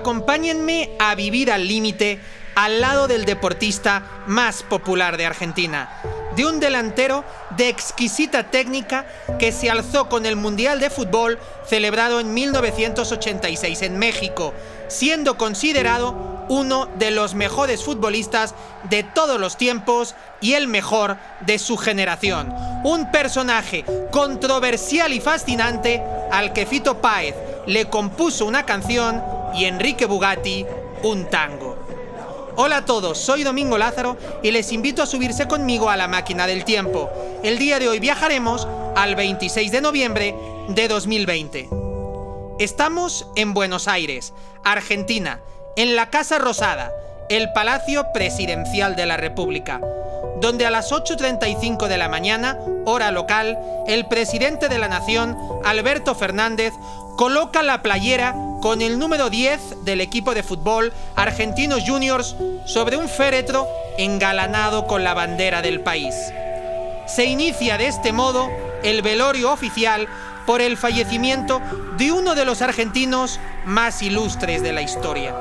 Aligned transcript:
Acompáñenme 0.00 0.92
a 0.98 1.14
vivir 1.14 1.52
al 1.52 1.68
límite 1.68 2.18
al 2.54 2.80
lado 2.80 3.06
del 3.06 3.26
deportista 3.26 4.02
más 4.26 4.62
popular 4.62 5.18
de 5.18 5.26
Argentina, 5.26 5.90
de 6.34 6.46
un 6.46 6.58
delantero 6.58 7.22
de 7.58 7.68
exquisita 7.68 8.50
técnica 8.50 9.04
que 9.38 9.52
se 9.52 9.68
alzó 9.68 10.08
con 10.08 10.24
el 10.24 10.36
Mundial 10.36 10.80
de 10.80 10.88
Fútbol 10.88 11.38
celebrado 11.66 12.18
en 12.18 12.32
1986 12.32 13.82
en 13.82 13.98
México, 13.98 14.54
siendo 14.88 15.36
considerado 15.36 16.46
uno 16.48 16.88
de 16.98 17.10
los 17.10 17.34
mejores 17.34 17.84
futbolistas 17.84 18.54
de 18.88 19.02
todos 19.02 19.38
los 19.38 19.58
tiempos 19.58 20.14
y 20.40 20.54
el 20.54 20.66
mejor 20.66 21.18
de 21.40 21.58
su 21.58 21.76
generación. 21.76 22.54
Un 22.84 23.12
personaje 23.12 23.84
controversial 24.10 25.12
y 25.12 25.20
fascinante 25.20 26.02
al 26.32 26.54
que 26.54 26.64
Fito 26.64 27.02
Páez 27.02 27.34
le 27.66 27.84
compuso 27.90 28.46
una 28.46 28.64
canción 28.64 29.39
y 29.54 29.64
Enrique 29.64 30.06
Bugatti 30.06 30.66
un 31.02 31.26
tango. 31.26 31.76
Hola 32.56 32.78
a 32.78 32.84
todos, 32.84 33.18
soy 33.18 33.42
Domingo 33.42 33.78
Lázaro 33.78 34.16
y 34.42 34.50
les 34.50 34.72
invito 34.72 35.02
a 35.02 35.06
subirse 35.06 35.48
conmigo 35.48 35.88
a 35.88 35.96
la 35.96 36.08
máquina 36.08 36.46
del 36.46 36.64
tiempo. 36.64 37.08
El 37.42 37.58
día 37.58 37.78
de 37.78 37.88
hoy 37.88 38.00
viajaremos 38.00 38.68
al 38.96 39.14
26 39.14 39.72
de 39.72 39.80
noviembre 39.80 40.34
de 40.68 40.88
2020. 40.88 41.68
Estamos 42.58 43.26
en 43.36 43.54
Buenos 43.54 43.88
Aires, 43.88 44.34
Argentina, 44.64 45.40
en 45.76 45.96
la 45.96 46.10
Casa 46.10 46.38
Rosada, 46.38 46.92
el 47.30 47.52
Palacio 47.52 48.06
Presidencial 48.12 48.96
de 48.96 49.06
la 49.06 49.16
República, 49.16 49.80
donde 50.40 50.66
a 50.66 50.70
las 50.70 50.92
8.35 50.92 51.86
de 51.86 51.96
la 51.96 52.08
mañana, 52.08 52.58
hora 52.84 53.10
local, 53.12 53.58
el 53.86 54.06
presidente 54.06 54.68
de 54.68 54.78
la 54.78 54.88
Nación, 54.88 55.38
Alberto 55.64 56.14
Fernández, 56.14 56.74
coloca 57.16 57.62
la 57.62 57.80
playera 57.80 58.34
con 58.60 58.82
el 58.82 58.98
número 58.98 59.30
10 59.30 59.84
del 59.84 60.00
equipo 60.00 60.34
de 60.34 60.42
fútbol 60.42 60.92
Argentinos 61.16 61.82
Juniors 61.86 62.36
sobre 62.66 62.96
un 62.96 63.08
féretro 63.08 63.66
engalanado 63.98 64.86
con 64.86 65.02
la 65.02 65.14
bandera 65.14 65.62
del 65.62 65.80
país. 65.80 66.14
Se 67.06 67.24
inicia 67.24 67.78
de 67.78 67.86
este 67.86 68.12
modo 68.12 68.48
el 68.82 69.02
velorio 69.02 69.50
oficial 69.50 70.08
por 70.46 70.60
el 70.60 70.76
fallecimiento 70.76 71.60
de 71.96 72.12
uno 72.12 72.34
de 72.34 72.44
los 72.44 72.62
argentinos 72.62 73.40
más 73.64 74.02
ilustres 74.02 74.62
de 74.62 74.72
la 74.72 74.82
historia. 74.82 75.34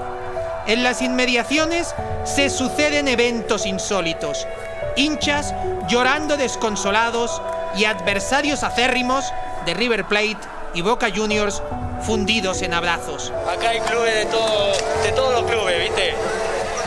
En 0.68 0.84
las 0.84 1.02
inmediaciones 1.02 1.94
se 2.24 2.50
suceden 2.50 3.08
eventos 3.08 3.66
insólitos, 3.66 4.48
hinchas 4.96 5.54
llorando 5.90 6.38
desconsolados 6.38 7.42
y 7.76 7.86
adversarios 7.86 8.64
acérrimos 8.64 9.26
de 9.66 9.74
River 9.74 10.06
Plate 10.06 10.38
y 10.74 10.82
Boca 10.82 11.10
Juniors 11.14 11.62
fundidos 12.02 12.62
en 12.62 12.74
abrazos. 12.74 13.32
Acá 13.50 13.70
hay 13.70 13.80
clubes 13.82 14.14
de, 14.16 14.26
todo, 14.26 14.74
de 15.04 15.12
todos 15.12 15.34
los 15.42 15.52
clubes, 15.52 15.80
¿viste? 15.80 16.14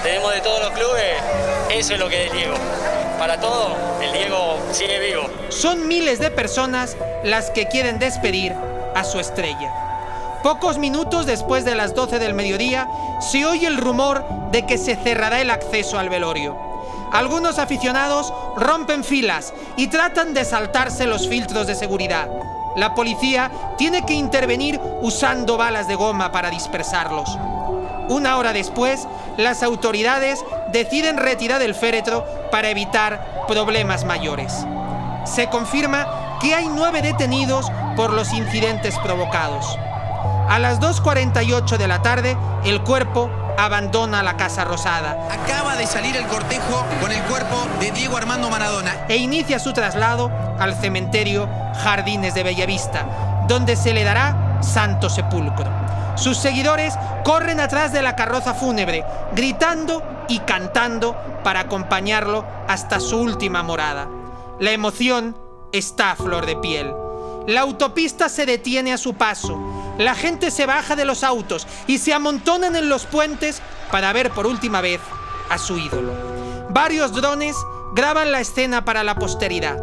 Tenemos 0.02 0.34
de 0.34 0.40
todos 0.40 0.60
los 0.60 0.70
clubes, 0.70 1.16
eso 1.70 1.94
es 1.94 2.00
lo 2.00 2.08
que 2.08 2.26
es 2.26 2.32
Diego. 2.32 2.54
Para 3.18 3.38
todo, 3.38 3.76
el 4.02 4.12
Diego 4.12 4.58
sigue 4.72 4.98
vivo. 4.98 5.22
Son 5.48 5.86
miles 5.86 6.18
de 6.18 6.30
personas 6.30 6.96
las 7.22 7.50
que 7.50 7.68
quieren 7.68 7.98
despedir 7.98 8.52
a 8.94 9.04
su 9.04 9.20
estrella. 9.20 9.72
Pocos 10.42 10.78
minutos 10.78 11.24
después 11.24 11.64
de 11.64 11.76
las 11.76 11.94
12 11.94 12.18
del 12.18 12.34
mediodía, 12.34 12.88
se 13.20 13.46
oye 13.46 13.68
el 13.68 13.76
rumor 13.76 14.24
de 14.50 14.66
que 14.66 14.76
se 14.76 14.96
cerrará 14.96 15.40
el 15.40 15.50
acceso 15.50 16.00
al 16.00 16.08
velorio. 16.08 16.56
Algunos 17.12 17.58
aficionados 17.58 18.32
rompen 18.56 19.04
filas 19.04 19.54
y 19.76 19.86
tratan 19.86 20.34
de 20.34 20.44
saltarse 20.44 21.06
los 21.06 21.28
filtros 21.28 21.66
de 21.66 21.76
seguridad. 21.76 22.28
La 22.76 22.94
policía 22.94 23.50
tiene 23.76 24.04
que 24.04 24.14
intervenir 24.14 24.80
usando 25.02 25.56
balas 25.56 25.86
de 25.88 25.94
goma 25.94 26.32
para 26.32 26.50
dispersarlos. 26.50 27.38
Una 28.08 28.36
hora 28.36 28.52
después, 28.52 29.06
las 29.36 29.62
autoridades 29.62 30.44
deciden 30.72 31.16
retirar 31.16 31.62
el 31.62 31.74
féretro 31.74 32.24
para 32.50 32.70
evitar 32.70 33.44
problemas 33.46 34.04
mayores. 34.04 34.66
Se 35.24 35.48
confirma 35.48 36.38
que 36.40 36.54
hay 36.54 36.68
nueve 36.68 37.02
detenidos 37.02 37.70
por 37.96 38.12
los 38.12 38.32
incidentes 38.32 38.98
provocados. 38.98 39.78
A 40.48 40.58
las 40.58 40.80
2.48 40.80 41.76
de 41.76 41.88
la 41.88 42.02
tarde, 42.02 42.36
el 42.64 42.82
cuerpo 42.82 43.30
abandona 43.58 44.22
la 44.22 44.36
Casa 44.36 44.64
Rosada. 44.64 45.28
Acaba 45.30 45.76
de 45.76 45.86
salir 45.86 46.16
el 46.16 46.26
cortejo 46.26 46.84
con 47.00 47.12
el 47.12 47.22
cuerpo 47.24 47.66
de 47.80 47.90
Diego 47.92 48.16
Armando 48.16 48.50
Maradona. 48.50 49.06
E 49.08 49.16
inicia 49.16 49.58
su 49.58 49.72
traslado 49.72 50.30
al 50.58 50.74
cementerio 50.74 51.48
Jardines 51.82 52.34
de 52.34 52.42
Bellavista, 52.42 53.06
donde 53.48 53.76
se 53.76 53.92
le 53.92 54.04
dará 54.04 54.58
santo 54.62 55.08
sepulcro. 55.08 55.70
Sus 56.16 56.36
seguidores 56.36 56.94
corren 57.24 57.60
atrás 57.60 57.92
de 57.92 58.02
la 58.02 58.16
carroza 58.16 58.54
fúnebre, 58.54 59.04
gritando 59.34 60.02
y 60.28 60.40
cantando 60.40 61.16
para 61.42 61.60
acompañarlo 61.60 62.44
hasta 62.68 63.00
su 63.00 63.18
última 63.18 63.62
morada. 63.62 64.08
La 64.60 64.72
emoción 64.72 65.36
está 65.72 66.12
a 66.12 66.16
flor 66.16 66.46
de 66.46 66.56
piel. 66.56 66.92
La 67.46 67.62
autopista 67.62 68.28
se 68.28 68.46
detiene 68.46 68.92
a 68.92 68.98
su 68.98 69.14
paso. 69.14 69.58
La 69.98 70.14
gente 70.14 70.50
se 70.50 70.66
baja 70.66 70.96
de 70.96 71.04
los 71.04 71.22
autos 71.22 71.66
y 71.86 71.98
se 71.98 72.14
amontonan 72.14 72.76
en 72.76 72.88
los 72.88 73.06
puentes 73.06 73.60
para 73.90 74.12
ver 74.12 74.30
por 74.30 74.46
última 74.46 74.80
vez 74.80 75.00
a 75.50 75.58
su 75.58 75.78
ídolo. 75.78 76.12
Varios 76.70 77.12
drones 77.12 77.56
graban 77.94 78.32
la 78.32 78.40
escena 78.40 78.84
para 78.84 79.04
la 79.04 79.16
posteridad. 79.16 79.78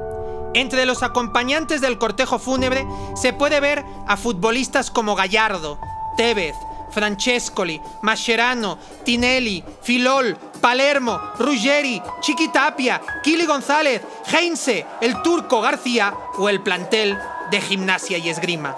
Entre 0.55 0.87
los 0.87 1.03
acompañantes 1.03 1.79
del 1.79 1.99
cortejo 1.99 2.39
fúnebre 2.39 2.85
se 3.15 3.33
puede 3.33 3.59
ver 3.59 3.85
a 4.07 4.17
futbolistas 4.17 4.89
como 4.89 5.15
Gallardo, 5.15 5.79
Tevez, 6.17 6.55
Francescoli, 6.89 7.79
Mascherano, 8.01 8.79
Tinelli, 9.05 9.63
Filol, 9.83 10.35
Palermo, 10.59 11.19
Ruggeri, 11.37 12.01
Chiquitapia, 12.21 12.99
Kili 13.23 13.45
González, 13.45 14.01
Heinze, 14.33 14.87
el 15.01 15.21
turco 15.21 15.61
García 15.61 16.13
o 16.37 16.49
el 16.49 16.61
plantel 16.61 17.15
de 17.51 17.61
gimnasia 17.61 18.17
y 18.17 18.29
esgrima. 18.29 18.75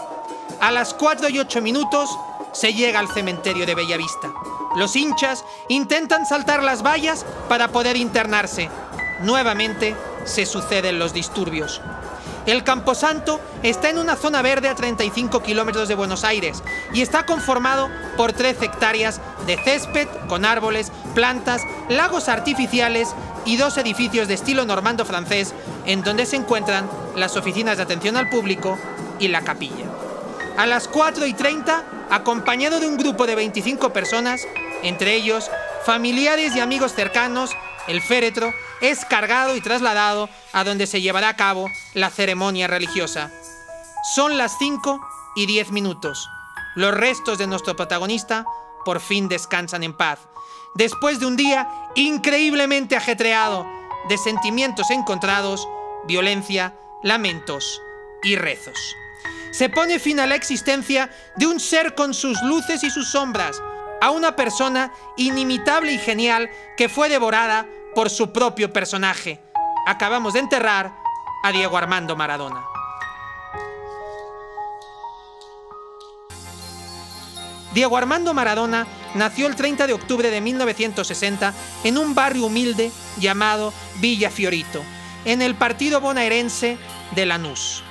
A 0.62 0.70
las 0.70 0.94
4 0.94 1.30
y 1.30 1.40
8 1.40 1.60
minutos 1.60 2.20
se 2.52 2.76
llega 2.76 3.00
al 3.00 3.08
cementerio 3.08 3.66
de 3.66 3.74
Bellavista. 3.74 4.32
Los 4.76 4.96
hinchas 4.96 5.44
intentan 5.70 6.28
saltar 6.28 6.62
las 6.62 6.84
vallas 6.84 7.26
para 7.50 7.70
poder 7.70 7.98
internarse. 7.98 8.70
Nuevamente 9.22 9.96
se 10.24 10.46
suceden 10.46 11.00
los 11.00 11.14
disturbios. 11.14 11.82
El 12.46 12.64
Camposanto 12.64 13.40
está 13.64 13.90
en 13.90 13.98
una 13.98 14.16
zona 14.16 14.44
verde 14.44 14.70
a 14.70 14.76
35 14.76 15.42
kilómetros 15.42 15.88
de 15.88 15.96
Buenos 15.96 16.24
Aires 16.24 16.62
y 16.94 17.02
está 17.02 17.26
conformado 17.26 17.90
por 18.16 18.32
13 18.32 18.66
hectáreas 18.66 19.20
de 19.48 19.58
césped 19.64 20.08
con 20.28 20.46
árboles, 20.46 20.92
plantas, 21.16 21.64
lagos 21.90 22.30
artificiales 22.30 23.16
y 23.46 23.58
dos 23.58 23.80
edificios 23.80 24.28
de 24.28 24.36
estilo 24.36 24.64
normando 24.66 25.06
francés 25.06 25.56
en 25.88 26.04
donde 26.04 26.28
se 26.28 26.36
encuentran 26.36 26.88
las 27.16 27.36
oficinas 27.36 27.78
de 27.78 27.84
atención 27.84 28.16
al 28.16 28.30
público 28.30 28.78
y 29.18 29.28
la 29.28 29.42
capilla. 29.42 29.86
A 30.57 30.66
las 30.66 30.88
4 30.88 31.25
y 31.25 31.34
30, 31.34 31.84
acompañado 32.09 32.79
de 32.79 32.88
un 32.88 32.97
grupo 32.97 33.25
de 33.25 33.35
25 33.35 33.94
personas, 33.94 34.47
entre 34.84 35.16
ellos 35.16 35.50
familiares 35.85 36.56
y 36.56 36.59
amigos 36.59 36.94
cercanos, 36.94 37.51
el 37.88 38.01
féretro 38.01 38.53
es 38.81 39.06
cargado 39.06 39.56
y 39.56 39.62
trasladado 39.62 40.29
a 40.53 40.63
donde 40.63 40.88
se 40.88 41.01
llevará 41.01 41.29
a 41.29 41.35
cabo 41.35 41.67
la 41.94 42.09
ceremonia 42.09 42.67
religiosa. 42.67 43.31
Son 44.16 44.38
las 44.38 44.57
5 44.59 45.00
y 45.35 45.45
10 45.45 45.72
minutos. 45.72 46.29
Los 46.75 46.94
restos 46.94 47.38
de 47.38 47.47
nuestro 47.47 47.75
protagonista 47.75 48.45
por 48.85 49.00
fin 49.00 49.28
descansan 49.29 49.83
en 49.83 49.94
paz, 49.94 50.19
después 50.75 51.19
de 51.19 51.25
un 51.25 51.38
día 51.38 51.69
increíblemente 51.95 52.95
ajetreado 52.95 53.66
de 54.09 54.18
sentimientos 54.18 54.89
encontrados, 54.89 55.68
violencia, 56.07 56.75
lamentos 57.03 57.81
y 58.23 58.35
rezos. 58.35 58.95
Se 59.52 59.70
pone 59.70 60.00
fin 60.00 60.20
a 60.20 60.28
la 60.28 60.36
existencia 60.36 61.10
de 61.36 61.48
un 61.48 61.60
ser 61.60 61.95
con 61.95 62.13
sus 62.13 62.42
luces 62.42 62.84
y 62.84 62.90
sus 62.90 63.10
sombras, 63.10 63.62
a 64.01 64.10
una 64.10 64.36
persona 64.36 64.92
inimitable 65.18 65.94
y 65.94 66.00
genial 66.00 66.50
que 66.78 66.90
fue 66.90 67.10
devorada 67.10 67.68
por 67.94 68.10
su 68.10 68.31
propio 68.31 68.74
personaje. 68.74 69.40
Acabamos 69.86 70.34
de 70.34 70.40
enterrar 70.40 70.94
a 71.44 71.51
Diego 71.51 71.78
Armando 71.78 72.16
Maradona. 72.16 72.66
Diego 77.74 77.95
Armando 77.95 78.34
Maradona 78.34 78.86
nació 79.16 79.48
el 79.48 79.56
30 79.56 79.88
de 79.88 79.94
octubre 79.94 80.30
de 80.30 80.42
1960 80.42 81.54
en 81.84 81.98
un 81.98 82.13
barrio 82.13 82.45
humilde 82.45 82.92
llamado 83.18 83.74
Villa 84.00 84.30
Fiorito, 84.30 84.84
en 85.24 85.42
el 85.42 85.56
partido 85.56 86.01
bonaerense 86.01 86.78
de 87.16 87.25
Lanús. 87.25 87.84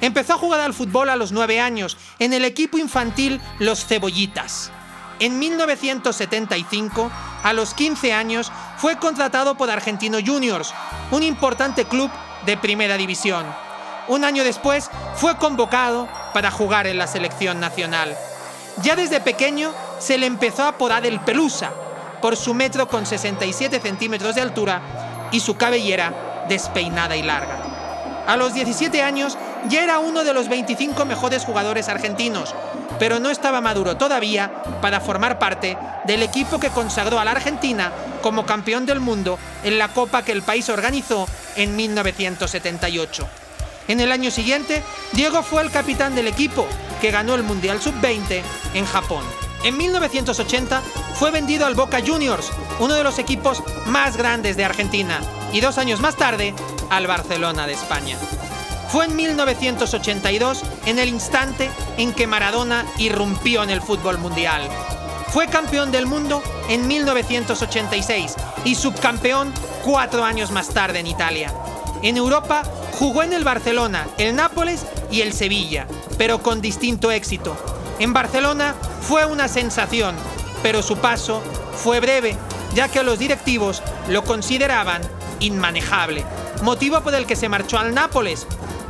Empezó 0.00 0.34
a 0.34 0.38
jugar 0.38 0.60
al 0.60 0.74
fútbol 0.74 1.08
a 1.08 1.16
los 1.16 1.32
9 1.32 1.60
años 1.60 1.96
en 2.18 2.32
el 2.32 2.44
equipo 2.44 2.78
infantil 2.78 3.40
Los 3.58 3.86
Cebollitas. 3.86 4.70
En 5.18 5.38
1975, 5.38 7.10
a 7.42 7.52
los 7.54 7.72
15 7.72 8.12
años, 8.12 8.52
fue 8.76 8.96
contratado 8.96 9.56
por 9.56 9.70
Argentino 9.70 10.18
Juniors, 10.24 10.74
un 11.10 11.22
importante 11.22 11.86
club 11.86 12.10
de 12.44 12.58
primera 12.58 12.98
división. 12.98 13.46
Un 14.08 14.24
año 14.24 14.44
después, 14.44 14.90
fue 15.16 15.36
convocado 15.38 16.06
para 16.34 16.50
jugar 16.50 16.86
en 16.86 16.98
la 16.98 17.06
selección 17.06 17.58
nacional. 17.60 18.14
Ya 18.82 18.94
desde 18.94 19.20
pequeño 19.20 19.72
se 19.98 20.18
le 20.18 20.26
empezó 20.26 20.64
a 20.64 20.68
apodar 20.68 21.06
el 21.06 21.18
Pelusa 21.20 21.72
por 22.20 22.36
su 22.36 22.52
metro 22.52 22.88
con 22.88 23.06
67 23.06 23.80
centímetros 23.80 24.34
de 24.34 24.42
altura 24.42 24.82
y 25.32 25.40
su 25.40 25.56
cabellera 25.56 26.44
despeinada 26.48 27.16
y 27.16 27.22
larga. 27.22 27.56
A 28.26 28.36
los 28.36 28.52
17 28.52 29.02
años 29.02 29.38
ya 29.68 29.82
era 29.82 29.98
uno 29.98 30.24
de 30.24 30.32
los 30.32 30.48
25 30.48 31.04
mejores 31.04 31.44
jugadores 31.44 31.88
argentinos, 31.88 32.54
pero 32.98 33.18
no 33.20 33.30
estaba 33.30 33.60
maduro 33.60 33.96
todavía 33.96 34.50
para 34.80 35.00
formar 35.00 35.38
parte 35.38 35.76
del 36.04 36.22
equipo 36.22 36.58
que 36.58 36.70
consagró 36.70 37.18
a 37.18 37.24
la 37.24 37.32
Argentina 37.32 37.92
como 38.22 38.46
campeón 38.46 38.86
del 38.86 39.00
mundo 39.00 39.38
en 39.64 39.78
la 39.78 39.88
copa 39.88 40.22
que 40.22 40.32
el 40.32 40.42
país 40.42 40.68
organizó 40.68 41.28
en 41.56 41.76
1978. 41.76 43.26
En 43.88 44.00
el 44.00 44.10
año 44.10 44.30
siguiente, 44.30 44.82
Diego 45.12 45.42
fue 45.42 45.62
el 45.62 45.70
capitán 45.70 46.14
del 46.14 46.26
equipo, 46.26 46.66
que 47.00 47.12
ganó 47.12 47.34
el 47.34 47.44
Mundial 47.44 47.80
Sub-20 47.80 48.42
en 48.74 48.84
Japón. 48.84 49.24
En 49.62 49.76
1980 49.76 50.82
fue 51.14 51.30
vendido 51.30 51.66
al 51.66 51.74
Boca 51.74 52.00
Juniors, 52.04 52.50
uno 52.80 52.94
de 52.94 53.04
los 53.04 53.18
equipos 53.18 53.62
más 53.86 54.16
grandes 54.16 54.56
de 54.56 54.64
Argentina, 54.64 55.20
y 55.52 55.60
dos 55.60 55.78
años 55.78 56.00
más 56.00 56.16
tarde 56.16 56.54
al 56.90 57.06
Barcelona 57.06 57.66
de 57.66 57.74
España. 57.74 58.16
Fue 58.88 59.06
en 59.06 59.16
1982, 59.16 60.62
en 60.86 60.98
el 60.98 61.08
instante 61.08 61.70
en 61.96 62.12
que 62.12 62.26
Maradona 62.26 62.86
irrumpió 62.98 63.62
en 63.62 63.70
el 63.70 63.82
fútbol 63.82 64.18
mundial. 64.18 64.62
Fue 65.28 65.48
campeón 65.48 65.90
del 65.90 66.06
mundo 66.06 66.42
en 66.68 66.86
1986 66.86 68.34
y 68.64 68.74
subcampeón 68.74 69.52
cuatro 69.84 70.24
años 70.24 70.50
más 70.50 70.68
tarde 70.68 71.00
en 71.00 71.06
Italia. 71.06 71.52
En 72.02 72.16
Europa 72.16 72.62
jugó 72.98 73.22
en 73.22 73.32
el 73.32 73.44
Barcelona, 73.44 74.06
el 74.18 74.36
Nápoles 74.36 74.86
y 75.10 75.20
el 75.20 75.32
Sevilla, 75.32 75.86
pero 76.16 76.42
con 76.42 76.60
distinto 76.60 77.10
éxito. 77.10 77.56
En 77.98 78.12
Barcelona 78.12 78.74
fue 79.02 79.24
una 79.24 79.48
sensación, 79.48 80.14
pero 80.62 80.82
su 80.82 80.96
paso 80.96 81.42
fue 81.74 82.00
breve, 82.00 82.36
ya 82.74 82.88
que 82.88 83.02
los 83.02 83.18
directivos 83.18 83.82
lo 84.08 84.24
consideraban 84.24 85.02
inmanejable, 85.40 86.24
motivo 86.62 87.00
por 87.00 87.14
el 87.14 87.26
que 87.26 87.36
se 87.36 87.48
marchó 87.48 87.78
al 87.78 87.94
Nápoles. 87.94 88.46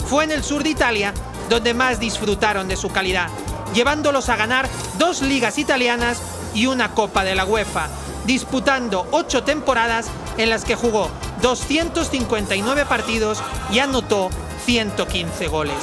Fue 0.08 0.22
en 0.24 0.30
el 0.30 0.44
sur 0.44 0.62
de 0.62 0.70
Italia 0.70 1.12
donde 1.48 1.74
más 1.74 1.98
disfrutaron 1.98 2.68
de 2.68 2.76
su 2.76 2.90
calidad, 2.90 3.28
llevándolos 3.74 4.28
a 4.28 4.36
ganar 4.36 4.68
dos 4.98 5.20
ligas 5.20 5.58
italianas 5.58 6.20
y 6.54 6.66
una 6.66 6.92
Copa 6.92 7.24
de 7.24 7.34
la 7.34 7.44
UEFA, 7.44 7.88
disputando 8.24 9.06
ocho 9.10 9.42
temporadas 9.42 10.06
en 10.38 10.50
las 10.50 10.64
que 10.64 10.76
jugó 10.76 11.10
259 11.42 12.84
partidos 12.86 13.42
y 13.72 13.80
anotó 13.80 14.30
115 14.64 15.48
goles. 15.48 15.76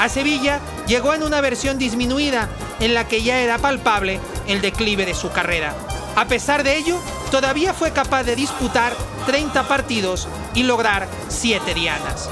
A 0.00 0.08
Sevilla 0.08 0.60
llegó 0.86 1.12
en 1.12 1.22
una 1.22 1.40
versión 1.40 1.78
disminuida 1.78 2.48
en 2.80 2.94
la 2.94 3.06
que 3.06 3.22
ya 3.22 3.38
era 3.40 3.58
palpable 3.58 4.18
el 4.48 4.60
declive 4.60 5.04
de 5.06 5.14
su 5.14 5.30
carrera. 5.30 5.74
A 6.16 6.26
pesar 6.26 6.62
de 6.62 6.76
ello, 6.76 6.98
todavía 7.30 7.72
fue 7.74 7.92
capaz 7.92 8.24
de 8.24 8.36
disputar 8.36 8.94
30 9.26 9.68
partidos 9.68 10.28
y 10.54 10.62
lograr 10.62 11.06
7 11.28 11.74
dianas. 11.74 12.28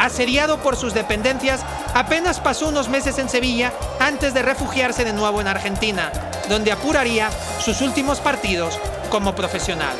Aseriado 0.00 0.62
por 0.62 0.76
sus 0.76 0.94
dependencias, 0.94 1.60
apenas 1.92 2.40
pasó 2.40 2.68
unos 2.68 2.88
meses 2.88 3.18
en 3.18 3.28
Sevilla 3.28 3.70
antes 3.98 4.32
de 4.32 4.40
refugiarse 4.40 5.04
de 5.04 5.12
nuevo 5.12 5.42
en 5.42 5.46
Argentina, 5.46 6.10
donde 6.48 6.72
apuraría 6.72 7.28
sus 7.62 7.82
últimos 7.82 8.18
partidos 8.18 8.78
como 9.10 9.34
profesional. 9.34 9.94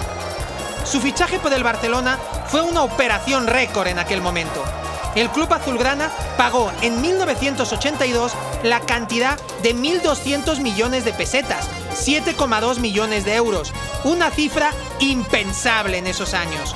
Su 0.87 1.02
fichaje 1.02 1.38
por 1.38 1.52
el 1.52 1.62
Barcelona 1.62 2.19
fue 2.47 2.62
una 2.62 2.82
operación 2.82 3.47
récord 3.47 3.88
en 3.88 3.99
aquel 3.99 4.23
momento. 4.23 4.64
El 5.17 5.29
club 5.29 5.52
azulgrana 5.52 6.11
pagó 6.38 6.73
en 6.81 7.02
1982 7.02 8.32
la 8.62 8.81
cantidad 8.81 9.38
de 9.62 9.76
1.200 9.76 10.61
millones 10.61 11.05
de 11.05 11.12
pesetas, 11.12 11.69
7,2 11.93 12.79
millones 12.79 13.26
de 13.26 13.35
euros, 13.35 13.75
una 14.05 14.31
cifra 14.31 14.70
impensable 14.99 15.99
en 15.99 16.06
esos 16.06 16.32
años. 16.32 16.75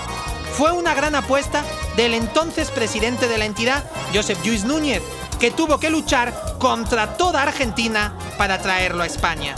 Fue 0.59 0.73
una 0.73 0.95
gran 0.95 1.15
apuesta 1.15 1.65
del 1.97 2.15
entonces 2.15 2.71
presidente 2.71 3.29
de 3.29 3.39
la 3.39 3.45
entidad, 3.45 3.85
Josep 4.13 4.43
Lluís 4.43 4.65
Núñez, 4.65 5.03
que 5.39 5.51
tuvo 5.51 5.79
que 5.79 5.91
luchar 5.91 6.33
contra 6.59 7.17
toda 7.17 7.43
Argentina 7.43 8.15
para 8.39 8.59
traerlo 8.59 9.03
a 9.03 9.07
España. 9.07 9.55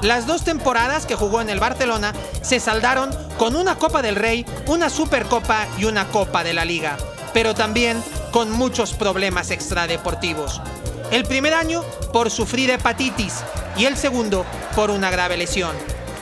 Las 0.00 0.26
dos 0.26 0.42
temporadas 0.42 1.06
que 1.06 1.14
jugó 1.14 1.40
en 1.40 1.50
el 1.50 1.60
Barcelona 1.60 2.12
se 2.42 2.58
saldaron 2.58 3.10
con 3.38 3.54
una 3.54 3.76
Copa 3.76 4.02
del 4.02 4.16
Rey, 4.16 4.44
una 4.66 4.90
Supercopa 4.90 5.66
y 5.78 5.84
una 5.84 6.08
Copa 6.08 6.42
de 6.42 6.52
la 6.52 6.64
Liga, 6.64 6.96
pero 7.32 7.54
también 7.54 8.02
con 8.32 8.50
muchos 8.50 8.94
problemas 8.94 9.50
extradeportivos. 9.50 10.60
El 11.12 11.24
primer 11.24 11.54
año 11.54 11.82
por 12.12 12.30
sufrir 12.30 12.70
hepatitis 12.70 13.44
y 13.76 13.84
el 13.84 13.96
segundo 13.96 14.44
por 14.74 14.90
una 14.90 15.10
grave 15.10 15.36
lesión. 15.36 15.76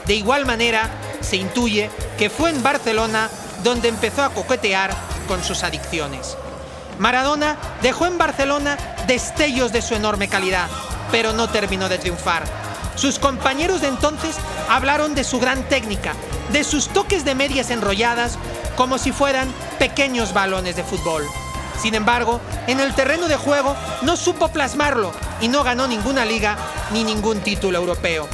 De 0.05 0.13
igual 0.13 0.45
manera, 0.45 0.89
se 1.21 1.37
intuye 1.37 1.89
que 2.17 2.29
fue 2.29 2.49
en 2.49 2.61
Barcelona 2.61 3.29
donde 3.63 3.87
empezó 3.87 4.23
a 4.23 4.29
coquetear 4.29 4.93
con 5.31 5.45
sus 5.45 5.63
adicciones. 5.63 6.35
Maradona 6.99 7.55
dejó 7.81 8.05
en 8.05 8.17
Barcelona 8.17 8.77
destellos 9.07 9.71
de 9.71 9.81
su 9.81 9.95
enorme 9.95 10.27
calidad, 10.27 10.67
pero 11.09 11.31
no 11.31 11.47
terminó 11.47 11.87
de 11.87 11.97
triunfar. 11.97 12.43
Sus 12.97 13.17
compañeros 13.17 13.79
de 13.79 13.87
entonces 13.87 14.35
hablaron 14.67 15.15
de 15.15 15.23
su 15.23 15.39
gran 15.39 15.63
técnica, 15.69 16.15
de 16.51 16.65
sus 16.65 16.89
toques 16.89 17.23
de 17.23 17.33
medias 17.33 17.69
enrolladas, 17.69 18.37
como 18.75 18.97
si 18.97 19.13
fueran 19.13 19.47
pequeños 19.79 20.33
balones 20.33 20.75
de 20.75 20.83
fútbol. 20.83 21.23
Sin 21.81 21.95
embargo, 21.95 22.41
en 22.67 22.81
el 22.81 22.93
terreno 22.93 23.29
de 23.29 23.37
juego 23.37 23.73
no 24.01 24.17
supo 24.17 24.49
plasmarlo 24.49 25.13
y 25.39 25.47
no 25.47 25.63
ganó 25.63 25.87
ninguna 25.87 26.25
liga 26.25 26.57
ni 26.91 27.05
ningún 27.05 27.39
título 27.39 27.77
europeo. 27.77 28.27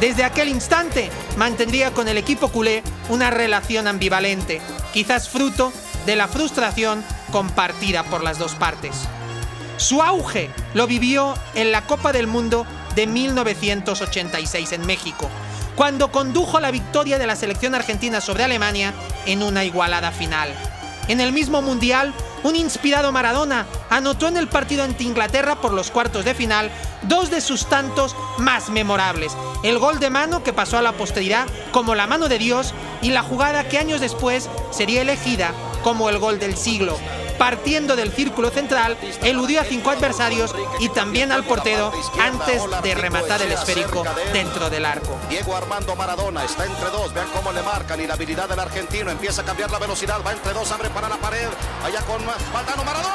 Desde 0.00 0.22
aquel 0.22 0.50
instante 0.50 1.08
mantendría 1.38 1.92
con 1.92 2.08
el 2.08 2.18
equipo 2.18 2.48
culé 2.48 2.82
una 3.08 3.30
relación 3.30 3.86
ambivalente, 3.86 4.60
quizás 4.92 5.30
fruto 5.30 5.72
de 6.06 6.16
la 6.16 6.28
frustración 6.28 7.04
compartida 7.32 8.04
por 8.04 8.22
las 8.22 8.38
dos 8.38 8.54
partes. 8.54 9.06
Su 9.76 10.00
auge 10.00 10.50
lo 10.72 10.86
vivió 10.86 11.34
en 11.54 11.72
la 11.72 11.82
Copa 11.82 12.12
del 12.12 12.26
Mundo 12.26 12.64
de 12.94 13.06
1986 13.06 14.72
en 14.72 14.86
México, 14.86 15.28
cuando 15.74 16.10
condujo 16.10 16.60
la 16.60 16.70
victoria 16.70 17.18
de 17.18 17.26
la 17.26 17.36
selección 17.36 17.74
argentina 17.74 18.22
sobre 18.22 18.44
Alemania 18.44 18.94
en 19.26 19.42
una 19.42 19.64
igualada 19.64 20.12
final. 20.12 20.48
En 21.08 21.20
el 21.20 21.32
mismo 21.32 21.60
Mundial, 21.60 22.14
un 22.42 22.56
inspirado 22.56 23.12
Maradona 23.12 23.66
anotó 23.90 24.28
en 24.28 24.36
el 24.36 24.48
partido 24.48 24.82
ante 24.82 25.04
Inglaterra 25.04 25.60
por 25.60 25.72
los 25.72 25.90
cuartos 25.90 26.24
de 26.24 26.34
final 26.34 26.70
dos 27.02 27.30
de 27.30 27.40
sus 27.40 27.68
tantos 27.68 28.16
más 28.38 28.70
memorables, 28.70 29.36
el 29.62 29.78
gol 29.78 30.00
de 30.00 30.10
mano 30.10 30.42
que 30.42 30.52
pasó 30.52 30.78
a 30.78 30.82
la 30.82 30.92
posteridad 30.92 31.46
como 31.70 31.94
la 31.94 32.06
mano 32.06 32.28
de 32.28 32.38
Dios 32.38 32.72
y 33.02 33.10
la 33.10 33.22
jugada 33.22 33.68
que 33.68 33.78
años 33.78 34.00
después 34.00 34.48
sería 34.70 35.02
elegida 35.02 35.52
como 35.86 36.08
el 36.08 36.18
gol 36.18 36.40
del 36.40 36.56
siglo, 36.56 36.98
partiendo 37.38 37.94
del 37.94 38.10
círculo 38.10 38.50
central, 38.50 38.98
eludió 39.22 39.60
a 39.60 39.64
cinco 39.64 39.90
adversarios 39.90 40.52
y 40.80 40.88
también 40.88 41.30
al 41.30 41.44
portero 41.44 41.92
antes 42.18 42.60
de 42.82 42.96
rematar 42.96 43.40
el 43.40 43.52
esférico 43.52 44.02
dentro 44.32 44.68
del 44.68 44.84
arco. 44.84 45.16
Diego 45.28 45.54
Armando 45.54 45.94
Maradona 45.94 46.44
está 46.44 46.66
entre 46.66 46.90
dos, 46.90 47.14
vean 47.14 47.28
cómo 47.32 47.52
le 47.52 47.62
marcan 47.62 48.00
y 48.00 48.06
la 48.08 48.14
habilidad 48.14 48.48
del 48.48 48.58
argentino 48.58 49.12
empieza 49.12 49.42
a 49.42 49.44
cambiar 49.44 49.70
la 49.70 49.78
velocidad, 49.78 50.18
va 50.26 50.32
entre 50.32 50.54
dos, 50.54 50.68
abre 50.72 50.90
para 50.90 51.08
la 51.08 51.18
pared, 51.18 51.46
allá 51.84 52.00
con 52.00 52.20
Valdano 52.52 52.82
Maradona. 52.82 53.14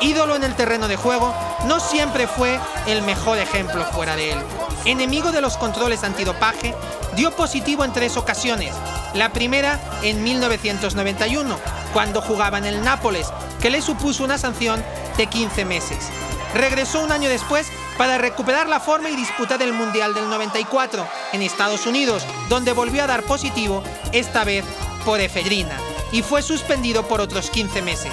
ídolo 0.00 0.34
en 0.34 0.44
el 0.44 0.54
terreno 0.54 0.88
de 0.88 0.96
juego, 0.96 1.34
no 1.66 1.78
siempre 1.78 2.26
fue 2.26 2.58
el 2.86 3.02
mejor 3.02 3.36
ejemplo 3.36 3.84
fuera 3.92 4.16
de 4.16 4.32
él. 4.32 4.38
Enemigo 4.84 5.32
de 5.32 5.40
los 5.40 5.56
controles 5.56 6.04
antidopaje, 6.04 6.74
dio 7.16 7.30
positivo 7.32 7.84
en 7.84 7.92
tres 7.92 8.16
ocasiones. 8.16 8.74
La 9.14 9.32
primera 9.32 9.80
en 10.02 10.22
1991, 10.22 11.58
cuando 11.92 12.22
jugaba 12.22 12.58
en 12.58 12.64
el 12.64 12.82
Nápoles, 12.82 13.28
que 13.60 13.70
le 13.70 13.82
supuso 13.82 14.24
una 14.24 14.38
sanción 14.38 14.82
de 15.16 15.26
15 15.26 15.64
meses. 15.64 16.08
Regresó 16.54 17.02
un 17.02 17.12
año 17.12 17.28
después 17.28 17.66
para 17.98 18.18
recuperar 18.18 18.68
la 18.68 18.80
forma 18.80 19.10
y 19.10 19.16
disputar 19.16 19.60
el 19.62 19.72
Mundial 19.72 20.14
del 20.14 20.30
94 20.30 21.06
en 21.32 21.42
Estados 21.42 21.86
Unidos, 21.86 22.24
donde 22.48 22.72
volvió 22.72 23.02
a 23.02 23.08
dar 23.08 23.22
positivo, 23.24 23.82
esta 24.12 24.44
vez 24.44 24.64
por 25.04 25.20
efedrina, 25.20 25.76
y 26.12 26.22
fue 26.22 26.42
suspendido 26.42 27.06
por 27.06 27.20
otros 27.20 27.50
15 27.50 27.82
meses 27.82 28.12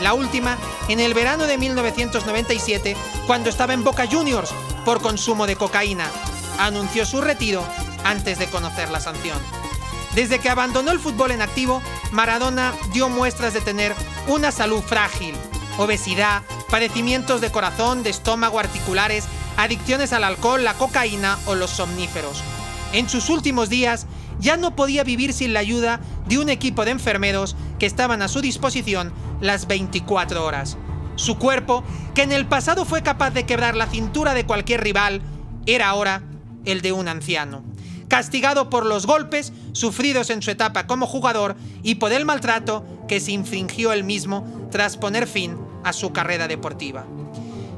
la 0.00 0.14
última 0.14 0.58
en 0.88 1.00
el 1.00 1.14
verano 1.14 1.46
de 1.46 1.58
1997, 1.58 2.96
cuando 3.26 3.48
estaba 3.48 3.74
en 3.74 3.84
Boca 3.84 4.06
Juniors 4.10 4.52
por 4.84 5.00
consumo 5.00 5.46
de 5.46 5.56
cocaína. 5.56 6.08
Anunció 6.58 7.06
su 7.06 7.20
retiro 7.20 7.64
antes 8.04 8.38
de 8.38 8.46
conocer 8.46 8.90
la 8.90 9.00
sanción. 9.00 9.38
Desde 10.14 10.38
que 10.38 10.48
abandonó 10.48 10.92
el 10.92 11.00
fútbol 11.00 11.32
en 11.32 11.42
activo, 11.42 11.82
Maradona 12.12 12.72
dio 12.92 13.08
muestras 13.08 13.52
de 13.52 13.60
tener 13.60 13.94
una 14.28 14.52
salud 14.52 14.80
frágil, 14.80 15.34
obesidad, 15.78 16.42
padecimientos 16.70 17.40
de 17.40 17.50
corazón, 17.50 18.02
de 18.02 18.10
estómago, 18.10 18.60
articulares, 18.60 19.24
adicciones 19.56 20.12
al 20.12 20.24
alcohol, 20.24 20.62
la 20.62 20.74
cocaína 20.74 21.38
o 21.46 21.54
los 21.54 21.70
somníferos. 21.70 22.42
En 22.92 23.08
sus 23.08 23.28
últimos 23.28 23.68
días 23.68 24.06
ya 24.38 24.56
no 24.56 24.76
podía 24.76 25.02
vivir 25.02 25.32
sin 25.32 25.52
la 25.52 25.60
ayuda 25.60 26.00
de 26.26 26.38
un 26.38 26.48
equipo 26.48 26.84
de 26.84 26.92
enfermeros 26.92 27.56
que 27.78 27.86
estaban 27.86 28.22
a 28.22 28.28
su 28.28 28.40
disposición 28.40 29.12
las 29.40 29.66
24 29.66 30.44
horas. 30.44 30.76
Su 31.16 31.38
cuerpo, 31.38 31.84
que 32.14 32.22
en 32.22 32.32
el 32.32 32.46
pasado 32.46 32.84
fue 32.84 33.02
capaz 33.02 33.30
de 33.30 33.46
quebrar 33.46 33.76
la 33.76 33.86
cintura 33.86 34.34
de 34.34 34.46
cualquier 34.46 34.82
rival, 34.82 35.22
era 35.66 35.88
ahora 35.88 36.22
el 36.64 36.80
de 36.80 36.92
un 36.92 37.08
anciano. 37.08 37.62
Castigado 38.08 38.68
por 38.70 38.84
los 38.84 39.06
golpes 39.06 39.52
sufridos 39.72 40.30
en 40.30 40.42
su 40.42 40.50
etapa 40.50 40.86
como 40.86 41.06
jugador 41.06 41.56
y 41.82 41.96
por 41.96 42.12
el 42.12 42.24
maltrato 42.24 42.84
que 43.08 43.20
se 43.20 43.32
infringió 43.32 43.92
él 43.92 44.04
mismo 44.04 44.68
tras 44.70 44.96
poner 44.96 45.26
fin 45.26 45.56
a 45.84 45.92
su 45.92 46.12
carrera 46.12 46.48
deportiva. 46.48 47.04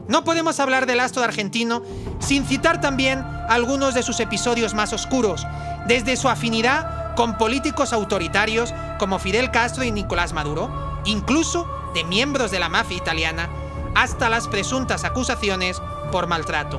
No 0.08 0.24
podemos 0.24 0.60
hablar 0.60 0.86
del 0.86 1.00
astro 1.00 1.22
argentino 1.22 1.82
sin 2.20 2.44
citar 2.46 2.80
también 2.80 3.24
algunos 3.48 3.94
de 3.94 4.02
sus 4.02 4.20
episodios 4.20 4.72
más 4.74 4.92
oscuros, 4.92 5.46
desde 5.88 6.16
su 6.16 6.28
afinidad 6.28 7.14
con 7.16 7.38
políticos 7.38 7.92
autoritarios 7.92 8.72
como 8.98 9.18
Fidel 9.18 9.50
Castro 9.50 9.84
y 9.84 9.90
Nicolás 9.90 10.32
Maduro, 10.32 11.00
incluso 11.06 11.66
de 11.96 12.04
miembros 12.04 12.50
de 12.50 12.58
la 12.58 12.68
mafia 12.68 12.98
italiana, 12.98 13.48
hasta 13.94 14.28
las 14.28 14.48
presuntas 14.48 15.04
acusaciones 15.04 15.80
por 16.12 16.26
maltrato. 16.26 16.78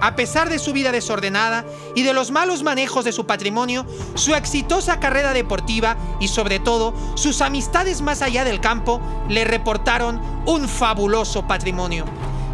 A 0.00 0.16
pesar 0.16 0.48
de 0.48 0.58
su 0.58 0.72
vida 0.72 0.90
desordenada 0.90 1.64
y 1.94 2.02
de 2.02 2.12
los 2.12 2.32
malos 2.32 2.64
manejos 2.64 3.04
de 3.04 3.12
su 3.12 3.24
patrimonio, 3.24 3.86
su 4.16 4.34
exitosa 4.34 4.98
carrera 4.98 5.32
deportiva 5.32 5.96
y 6.18 6.26
sobre 6.26 6.58
todo 6.58 6.92
sus 7.14 7.40
amistades 7.40 8.02
más 8.02 8.20
allá 8.20 8.42
del 8.42 8.60
campo 8.60 9.00
le 9.28 9.44
reportaron 9.44 10.20
un 10.44 10.68
fabuloso 10.68 11.46
patrimonio. 11.46 12.04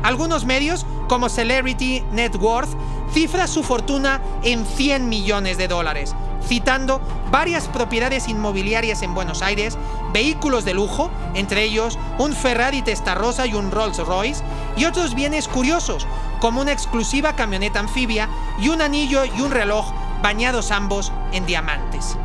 Algunos 0.02 0.44
medios, 0.44 0.84
como 1.08 1.30
Celebrity 1.30 2.04
Net 2.12 2.36
Worth, 2.36 2.76
cifra 3.14 3.46
su 3.46 3.62
fortuna 3.62 4.20
en 4.42 4.66
100 4.66 5.08
millones 5.08 5.56
de 5.56 5.68
dólares, 5.68 6.14
citando 6.46 7.00
varias 7.30 7.68
propiedades 7.68 8.28
inmobiliarias 8.28 9.02
en 9.02 9.14
Buenos 9.14 9.42
Aires, 9.42 9.78
vehículos 10.12 10.64
de 10.64 10.74
lujo, 10.74 11.10
entre 11.34 11.64
ellos 11.64 11.98
un 12.18 12.32
Ferrari 12.32 12.82
Testarossa 12.82 13.46
y 13.46 13.54
un 13.54 13.70
Rolls 13.70 13.98
Royce, 13.98 14.42
y 14.76 14.84
otros 14.84 15.14
bienes 15.14 15.48
curiosos, 15.48 16.06
como 16.40 16.60
una 16.60 16.72
exclusiva 16.72 17.34
camioneta 17.34 17.80
anfibia 17.80 18.28
y 18.58 18.68
un 18.68 18.82
anillo 18.82 19.24
y 19.24 19.40
un 19.40 19.50
reloj 19.50 19.92
bañados 20.22 20.70
ambos 20.70 21.12
en 21.32 21.46
diamantes. 21.46 22.16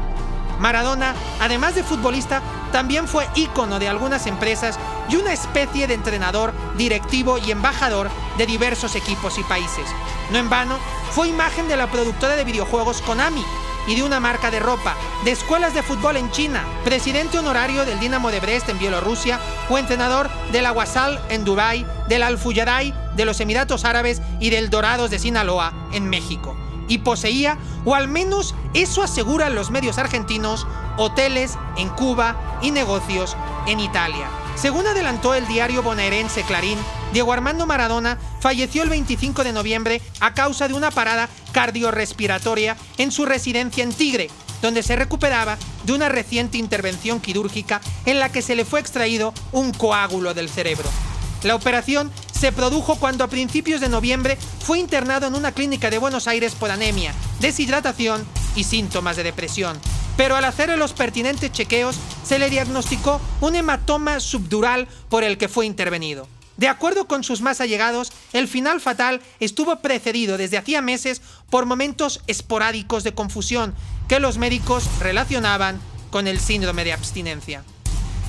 Maradona, 0.60 1.14
además 1.40 1.76
de 1.76 1.84
futbolista, 1.84 2.42
también 2.72 3.08
fue 3.08 3.28
ícono 3.36 3.80
de 3.80 3.88
algunas 3.88 4.26
empresas 4.26 4.80
y 5.08 5.16
una 5.16 5.32
especie 5.32 5.88
de 5.88 5.94
entrenador, 5.94 6.54
directivo 6.78 7.38
y 7.38 7.52
embajador 7.52 8.10
de 8.38 8.46
diversos 8.46 8.96
equipos 8.96 9.38
y 9.38 9.44
países. 9.44 9.88
No 10.32 10.40
en 10.40 10.50
vano, 10.50 10.78
fue 11.12 11.28
imagen 11.28 11.68
de 11.68 11.78
la 11.78 11.88
productora 11.88 12.36
de 12.36 12.44
videojuegos 12.44 13.02
Konami 13.02 13.46
y 13.88 13.96
de 13.96 14.04
una 14.04 14.20
marca 14.20 14.52
de 14.52 14.60
ropa, 14.60 14.96
de 15.24 15.32
escuelas 15.32 15.74
de 15.74 15.84
fútbol 15.84 16.18
en 16.18 16.30
China, 16.32 16.64
presidente 16.84 17.40
honorario 17.40 17.86
del 17.86 18.00
Dinamo 18.00 18.30
de 18.30 18.40
Brest 18.40 18.70
en 18.70 18.80
Bielorrusia 18.80 19.40
o 19.70 19.78
entrenador 19.78 20.30
del 20.52 20.66
Aguasal 20.66 21.20
en 21.30 21.46
Dubái, 21.46 21.86
del 22.08 22.24
Al 22.24 22.38
de 22.38 23.26
los 23.26 23.40
Emiratos 23.40 23.86
Árabes 23.86 24.22
y 24.40 24.50
del 24.50 24.70
Dorados 24.70 25.10
de 25.10 25.20
Sinaloa 25.20 25.74
en 25.94 26.10
México 26.10 26.56
y 26.88 27.00
poseía, 27.00 27.58
o 27.86 27.96
al 27.96 28.08
menos 28.08 28.56
eso 28.74 29.04
aseguran 29.04 29.56
los 29.56 29.72
medios 29.72 29.98
argentinos, 29.98 30.66
hoteles 30.98 31.58
en 31.78 31.90
Cuba 31.90 32.60
y 32.62 32.72
negocios 32.72 33.36
en 33.68 33.80
Italia. 33.80 34.28
Según 34.56 34.88
adelantó 34.88 35.36
el 35.36 35.46
diario 35.48 35.84
bonaerense 35.84 36.44
Clarín, 36.44 36.80
Diego 37.14 37.32
Armando 37.32 37.66
Maradona 37.66 38.18
falleció 38.40 38.84
el 38.84 38.90
25 38.90 39.44
de 39.44 39.54
noviembre 39.54 40.02
a 40.20 40.34
causa 40.34 40.68
de 40.68 40.74
una 40.74 40.92
parada 40.92 41.30
cardiorrespiratoria 41.58 42.78
en 43.00 43.12
su 43.12 43.26
residencia 43.26 43.84
en 43.84 43.92
Tigre, 43.92 44.30
donde 44.62 44.84
se 44.84 44.96
recuperaba 44.96 45.58
de 45.86 45.94
una 45.94 46.08
reciente 46.08 46.60
intervención 46.60 47.20
quirúrgica 47.20 47.82
en 48.06 48.20
la 48.20 48.32
que 48.32 48.44
se 48.44 48.56
le 48.56 48.64
fue 48.64 48.80
extraído 48.80 49.34
un 49.52 49.72
coágulo 49.72 50.36
del 50.36 50.50
cerebro. 50.50 50.88
La 51.42 51.56
operación 51.56 52.12
se 52.32 52.52
produjo 52.52 52.98
cuando 52.98 53.24
a 53.24 53.28
principios 53.28 53.82
de 53.82 53.90
noviembre 53.90 54.38
fue 54.60 54.78
internado 54.78 55.26
en 55.26 55.34
una 55.34 55.52
clínica 55.52 55.90
de 55.90 55.98
Buenos 55.98 56.28
Aires 56.28 56.54
por 56.54 56.70
anemia, 56.70 57.12
deshidratación 57.40 58.24
y 58.56 58.64
síntomas 58.64 59.16
de 59.16 59.24
depresión. 59.24 59.80
Pero 60.16 60.36
al 60.36 60.46
hacer 60.46 60.70
los 60.78 60.94
pertinentes 60.94 61.52
chequeos 61.52 61.96
se 62.24 62.38
le 62.38 62.52
diagnosticó 62.52 63.20
un 63.42 63.56
hematoma 63.56 64.20
subdural 64.20 64.88
por 65.10 65.24
el 65.24 65.40
que 65.40 65.50
fue 65.50 65.66
intervenido. 65.66 66.28
De 66.58 66.68
acuerdo 66.68 67.08
con 67.08 67.24
sus 67.24 67.42
más 67.42 67.62
allegados, 67.62 68.12
el 68.34 68.48
final 68.48 68.82
fatal 68.82 69.22
estuvo 69.40 69.80
precedido 69.80 70.38
desde 70.38 70.58
hacía 70.58 70.82
meses 70.82 71.22
por 71.50 71.66
momentos 71.66 72.22
esporádicos 72.28 73.04
de 73.04 73.14
confusión 73.14 73.76
que 74.08 74.20
los 74.20 74.38
médicos 74.38 74.90
relacionaban 75.00 75.80
con 76.10 76.28
el 76.28 76.40
síndrome 76.40 76.84
de 76.84 76.94
abstinencia. 76.94 77.64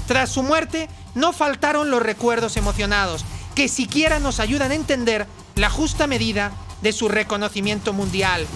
Tras 0.06 0.30
su 0.30 0.42
muerte, 0.42 0.88
no 1.14 1.32
faltaron 1.32 1.90
los 1.90 2.02
recuerdos 2.02 2.56
emocionados, 2.56 3.25
que 3.54 3.68
siquiera 3.68 4.20
nos 4.20 4.40
ayudan 4.40 4.73
a 4.73 4.75
entender 4.75 5.26
la 5.54 5.70
justa 5.70 6.06
medida 6.06 6.52
de 6.82 6.92
su 6.92 7.08
reconocimiento 7.08 7.92
mundial. 7.92 8.47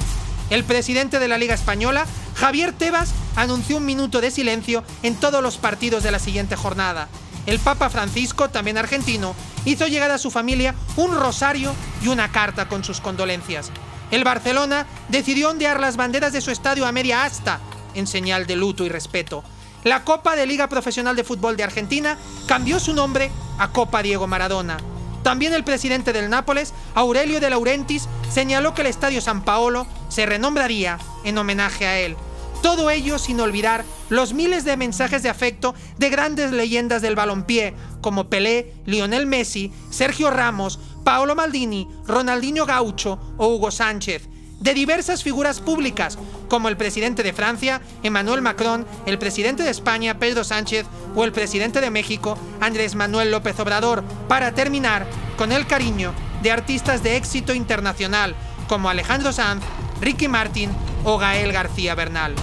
El 0.50 0.64
presidente 0.64 1.18
de 1.18 1.28
la 1.28 1.38
Liga 1.38 1.54
Española, 1.54 2.06
Javier 2.34 2.72
Tebas, 2.72 3.12
anunció 3.36 3.78
un 3.78 3.86
minuto 3.86 4.20
de 4.20 4.30
silencio 4.30 4.84
en 5.02 5.14
todos 5.14 5.42
los 5.42 5.56
partidos 5.56 6.02
de 6.02 6.10
la 6.10 6.18
siguiente 6.18 6.56
jornada. 6.56 7.08
El 7.46 7.58
Papa 7.58 7.90
Francisco, 7.90 8.50
también 8.50 8.78
argentino, 8.78 9.34
hizo 9.64 9.86
llegar 9.86 10.10
a 10.10 10.18
su 10.18 10.30
familia 10.30 10.74
un 10.96 11.14
rosario 11.14 11.74
y 12.02 12.08
una 12.08 12.30
carta 12.30 12.68
con 12.68 12.84
sus 12.84 13.00
condolencias. 13.00 13.70
El 14.10 14.24
Barcelona 14.24 14.86
decidió 15.08 15.50
ondear 15.50 15.80
las 15.80 15.96
banderas 15.96 16.32
de 16.32 16.40
su 16.40 16.50
estadio 16.50 16.86
a 16.86 16.92
media 16.92 17.24
asta, 17.24 17.60
en 17.94 18.06
señal 18.06 18.46
de 18.46 18.56
luto 18.56 18.84
y 18.84 18.88
respeto 18.88 19.42
la 19.84 20.04
Copa 20.04 20.36
de 20.36 20.46
Liga 20.46 20.68
Profesional 20.68 21.16
de 21.16 21.24
Fútbol 21.24 21.56
de 21.56 21.64
Argentina 21.64 22.16
cambió 22.46 22.78
su 22.78 22.94
nombre 22.94 23.30
a 23.58 23.72
Copa 23.72 24.02
Diego 24.02 24.26
Maradona. 24.26 24.76
También 25.22 25.54
el 25.54 25.64
presidente 25.64 26.12
del 26.12 26.30
Nápoles, 26.30 26.72
Aurelio 26.94 27.40
de 27.40 27.50
Laurentiis, 27.50 28.08
señaló 28.30 28.74
que 28.74 28.82
el 28.82 28.88
Estadio 28.88 29.20
San 29.20 29.42
Paolo 29.42 29.86
se 30.08 30.26
renombraría 30.26 30.98
en 31.24 31.38
homenaje 31.38 31.86
a 31.86 31.98
él. 31.98 32.16
Todo 32.62 32.90
ello 32.90 33.18
sin 33.18 33.40
olvidar 33.40 33.84
los 34.08 34.32
miles 34.32 34.64
de 34.64 34.76
mensajes 34.76 35.22
de 35.22 35.28
afecto 35.28 35.74
de 35.98 36.10
grandes 36.10 36.52
leyendas 36.52 37.02
del 37.02 37.16
balompié, 37.16 37.74
como 38.00 38.30
Pelé, 38.30 38.72
Lionel 38.86 39.26
Messi, 39.26 39.72
Sergio 39.90 40.30
Ramos, 40.30 40.78
Paolo 41.04 41.34
Maldini, 41.34 41.88
Ronaldinho 42.06 42.64
Gaucho 42.64 43.18
o 43.36 43.48
Hugo 43.48 43.72
Sánchez, 43.72 44.28
de 44.60 44.74
diversas 44.74 45.24
figuras 45.24 45.60
públicas, 45.60 46.16
como 46.48 46.68
el 46.68 46.76
presidente 46.76 47.24
de 47.24 47.32
Francia, 47.32 47.80
Emmanuel 48.04 48.42
Macron, 48.42 48.86
el 49.06 49.18
presidente 49.18 49.64
de 49.64 49.70
España, 49.70 50.20
Pedro 50.20 50.44
Sánchez, 50.44 50.86
o 51.16 51.24
el 51.24 51.32
presidente 51.32 51.80
de 51.80 51.90
México, 51.90 52.38
Andrés 52.60 52.94
Manuel 52.94 53.32
López 53.32 53.58
Obrador, 53.58 54.04
para 54.28 54.54
terminar 54.54 55.04
con 55.36 55.50
el 55.50 55.66
cariño 55.66 56.14
de 56.42 56.52
artistas 56.52 57.02
de 57.02 57.16
éxito 57.16 57.54
internacional, 57.54 58.36
como 58.68 58.88
Alejandro 58.88 59.32
Sanz, 59.32 59.64
Ricky 60.00 60.28
Martin 60.28 60.70
o 61.04 61.18
Gael 61.18 61.52
García 61.52 61.96
Bernal. 61.96 62.34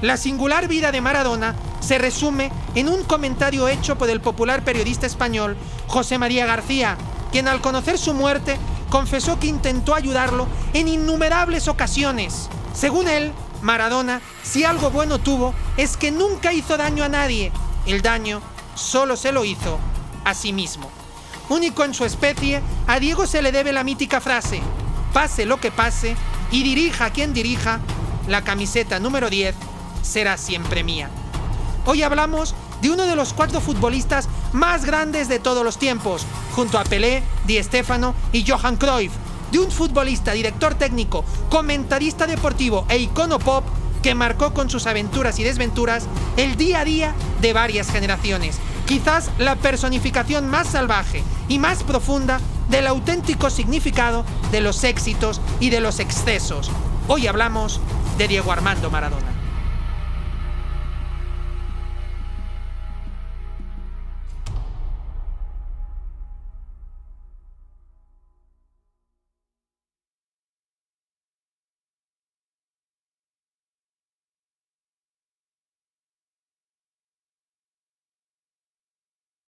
La 0.00 0.16
singular 0.16 0.68
vida 0.68 0.92
de 0.92 1.00
Maradona 1.00 1.56
se 1.80 1.98
resume 1.98 2.52
en 2.76 2.88
un 2.88 3.02
comentario 3.02 3.66
hecho 3.66 3.98
por 3.98 4.08
el 4.08 4.20
popular 4.20 4.62
periodista 4.62 5.06
español 5.06 5.56
José 5.88 6.18
María 6.18 6.46
García, 6.46 6.96
quien 7.32 7.48
al 7.48 7.60
conocer 7.60 7.98
su 7.98 8.14
muerte 8.14 8.58
confesó 8.90 9.40
que 9.40 9.48
intentó 9.48 9.96
ayudarlo 9.96 10.46
en 10.72 10.86
innumerables 10.86 11.66
ocasiones. 11.66 12.48
Según 12.74 13.08
él, 13.08 13.32
Maradona, 13.60 14.20
si 14.44 14.62
algo 14.62 14.90
bueno 14.90 15.18
tuvo, 15.18 15.52
es 15.76 15.96
que 15.96 16.12
nunca 16.12 16.52
hizo 16.52 16.76
daño 16.76 17.02
a 17.02 17.08
nadie. 17.08 17.50
El 17.84 18.00
daño 18.00 18.40
solo 18.76 19.16
se 19.16 19.32
lo 19.32 19.44
hizo 19.44 19.80
a 20.24 20.32
sí 20.34 20.52
mismo. 20.52 20.88
Único 21.48 21.82
en 21.82 21.92
su 21.92 22.04
especie, 22.04 22.62
a 22.86 23.00
Diego 23.00 23.26
se 23.26 23.42
le 23.42 23.50
debe 23.50 23.72
la 23.72 23.82
mítica 23.82 24.20
frase, 24.20 24.60
pase 25.12 25.44
lo 25.44 25.58
que 25.58 25.72
pase 25.72 26.14
y 26.52 26.62
dirija 26.62 27.10
quien 27.10 27.32
dirija, 27.32 27.80
la 28.28 28.44
camiseta 28.44 29.00
número 29.00 29.28
10 29.30 29.56
será 30.08 30.36
siempre 30.38 30.82
mía. 30.82 31.10
Hoy 31.84 32.02
hablamos 32.02 32.54
de 32.80 32.90
uno 32.90 33.06
de 33.06 33.16
los 33.16 33.32
cuatro 33.32 33.60
futbolistas 33.60 34.28
más 34.52 34.84
grandes 34.84 35.28
de 35.28 35.38
todos 35.38 35.64
los 35.64 35.78
tiempos, 35.78 36.26
junto 36.54 36.78
a 36.78 36.84
Pelé, 36.84 37.22
Di 37.46 37.62
Stéfano 37.62 38.14
y 38.32 38.44
Johan 38.46 38.76
Cruyff, 38.76 39.12
de 39.52 39.58
un 39.58 39.70
futbolista, 39.70 40.32
director 40.32 40.74
técnico, 40.74 41.24
comentarista 41.48 42.26
deportivo 42.26 42.86
e 42.88 42.98
icono 42.98 43.38
pop 43.38 43.64
que 44.02 44.14
marcó 44.14 44.54
con 44.54 44.70
sus 44.70 44.86
aventuras 44.86 45.38
y 45.38 45.44
desventuras 45.44 46.06
el 46.36 46.56
día 46.56 46.80
a 46.80 46.84
día 46.84 47.14
de 47.40 47.52
varias 47.52 47.90
generaciones. 47.90 48.58
Quizás 48.86 49.30
la 49.38 49.56
personificación 49.56 50.48
más 50.48 50.68
salvaje 50.68 51.22
y 51.48 51.58
más 51.58 51.82
profunda 51.82 52.40
del 52.70 52.86
auténtico 52.86 53.50
significado 53.50 54.24
de 54.52 54.60
los 54.60 54.84
éxitos 54.84 55.40
y 55.60 55.70
de 55.70 55.80
los 55.80 55.98
excesos. 55.98 56.70
Hoy 57.08 57.26
hablamos 57.26 57.80
de 58.18 58.28
Diego 58.28 58.52
Armando 58.52 58.90
Maradona. 58.90 59.27